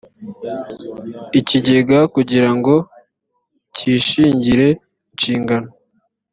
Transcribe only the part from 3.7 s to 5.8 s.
cyishingire inshingano